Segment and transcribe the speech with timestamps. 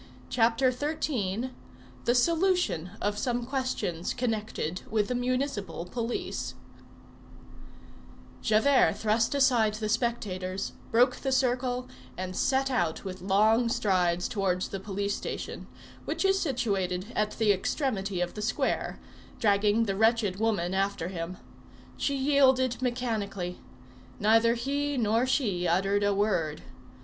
[0.31, 6.55] CHAPTER XIII—THE SOLUTION OF SOME QUESTIONS CONNECTED WITH THE MUNICIPAL POLICE
[8.41, 11.87] Javert thrust aside the spectators, broke the circle,
[12.17, 15.67] and set out with long strides towards the police station,
[16.05, 18.97] which is situated at the extremity of the square,
[19.39, 21.37] dragging the wretched woman after him.
[21.95, 23.59] She yielded mechanically.
[24.19, 26.63] Neither he nor she uttered a word.